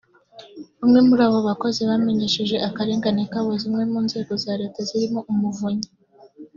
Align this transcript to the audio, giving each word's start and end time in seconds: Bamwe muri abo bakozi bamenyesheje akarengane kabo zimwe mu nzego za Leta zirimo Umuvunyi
Bamwe 0.79 0.99
muri 1.07 1.21
abo 1.27 1.39
bakozi 1.49 1.79
bamenyesheje 1.89 2.55
akarengane 2.67 3.23
kabo 3.33 3.51
zimwe 3.61 3.83
mu 3.91 3.99
nzego 4.05 4.31
za 4.43 4.53
Leta 4.61 4.79
zirimo 4.89 5.19
Umuvunyi 5.31 5.87